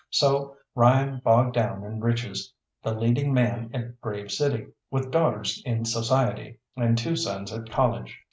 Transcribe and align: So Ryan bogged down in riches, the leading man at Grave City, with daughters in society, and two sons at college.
So 0.09 0.57
Ryan 0.73 1.21
bogged 1.23 1.53
down 1.53 1.83
in 1.83 1.99
riches, 1.99 2.51
the 2.81 2.95
leading 2.95 3.31
man 3.35 3.69
at 3.71 4.01
Grave 4.01 4.31
City, 4.31 4.65
with 4.89 5.11
daughters 5.11 5.61
in 5.63 5.85
society, 5.85 6.57
and 6.75 6.97
two 6.97 7.15
sons 7.15 7.53
at 7.53 7.69
college. 7.69 8.19